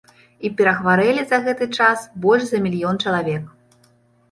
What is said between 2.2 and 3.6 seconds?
больш за мільён чалавек.